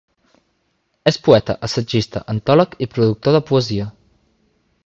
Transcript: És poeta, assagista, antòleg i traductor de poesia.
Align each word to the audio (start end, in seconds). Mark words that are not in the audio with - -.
És 1.11 1.19
poeta, 1.27 1.57
assagista, 1.69 2.23
antòleg 2.35 2.75
i 2.87 2.91
traductor 2.97 3.39
de 3.39 3.47
poesia. 3.51 3.91